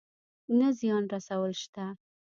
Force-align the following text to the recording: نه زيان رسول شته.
نه 0.59 0.67
زيان 0.79 1.03
رسول 1.13 1.51
شته. 1.61 1.85